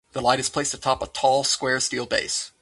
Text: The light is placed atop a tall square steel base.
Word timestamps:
The 0.13 0.21
light 0.21 0.39
is 0.39 0.49
placed 0.49 0.73
atop 0.73 1.03
a 1.03 1.05
tall 1.05 1.43
square 1.43 1.79
steel 1.79 2.07
base. 2.07 2.51